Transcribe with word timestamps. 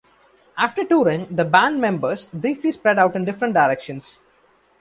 After 0.57 0.83
touring, 0.83 1.27
the 1.29 1.45
band 1.45 1.79
members 1.79 2.25
briefly 2.25 2.71
spread 2.71 2.97
out 2.97 3.15
in 3.15 3.23
different 3.23 3.53
directions. 3.53 4.17